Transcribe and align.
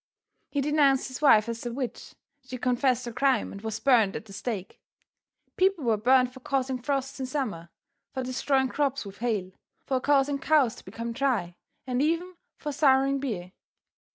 He 0.49 0.61
denounced 0.61 1.09
his 1.09 1.21
wife 1.21 1.47
as 1.47 1.63
a 1.63 1.71
witch, 1.71 2.15
she 2.43 2.57
confessed 2.57 3.05
the 3.05 3.13
crime 3.13 3.51
and 3.51 3.61
was 3.61 3.79
burned 3.79 4.15
at 4.15 4.25
the 4.25 4.33
stake. 4.33 4.81
People 5.57 5.83
were 5.85 5.95
burned 5.95 6.33
for 6.33 6.39
causing 6.39 6.81
frosts 6.81 7.19
in 7.19 7.25
the 7.25 7.29
summer, 7.29 7.69
for 8.11 8.23
destroying 8.23 8.69
crops 8.69 9.05
with 9.05 9.19
hail, 9.19 9.51
for 9.85 10.01
causing 10.01 10.39
cows 10.39 10.73
to 10.77 10.85
become 10.85 11.11
dry, 11.13 11.55
and 11.85 12.01
even 12.01 12.33
for 12.57 12.71
souring 12.71 13.19
beer. 13.19 13.51